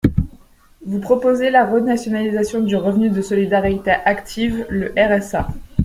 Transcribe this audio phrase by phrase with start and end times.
[0.83, 5.47] Vous proposez la renationalisation du revenu de solidarité active, le RSA.